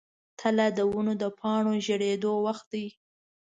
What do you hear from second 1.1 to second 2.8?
د پاڼو ژیړیدو وخت